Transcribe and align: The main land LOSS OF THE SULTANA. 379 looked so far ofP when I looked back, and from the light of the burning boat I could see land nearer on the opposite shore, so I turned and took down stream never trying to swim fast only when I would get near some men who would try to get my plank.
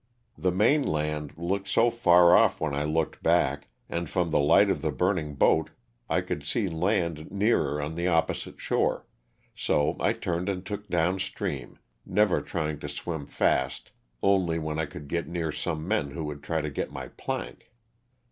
The 0.35 0.51
main 0.51 0.81
land 0.81 1.33
LOSS 1.37 1.37
OF 1.59 1.63
THE 1.65 1.69
SULTANA. 1.69 1.91
379 1.91 1.91
looked 1.91 2.01
so 2.01 2.01
far 2.01 2.23
ofP 2.31 2.59
when 2.59 2.73
I 2.73 2.91
looked 2.91 3.21
back, 3.21 3.67
and 3.87 4.09
from 4.09 4.31
the 4.31 4.39
light 4.39 4.71
of 4.71 4.81
the 4.81 4.89
burning 4.91 5.35
boat 5.35 5.69
I 6.09 6.21
could 6.21 6.43
see 6.43 6.67
land 6.67 7.29
nearer 7.29 7.79
on 7.79 7.93
the 7.93 8.07
opposite 8.07 8.59
shore, 8.59 9.05
so 9.55 9.97
I 9.99 10.13
turned 10.13 10.49
and 10.49 10.65
took 10.65 10.87
down 10.89 11.19
stream 11.19 11.77
never 12.03 12.41
trying 12.41 12.79
to 12.79 12.89
swim 12.89 13.27
fast 13.27 13.91
only 14.23 14.57
when 14.57 14.79
I 14.79 14.85
would 14.91 15.07
get 15.07 15.27
near 15.27 15.51
some 15.51 15.87
men 15.87 16.09
who 16.09 16.23
would 16.23 16.41
try 16.41 16.61
to 16.61 16.71
get 16.71 16.91
my 16.91 17.09
plank. 17.09 17.69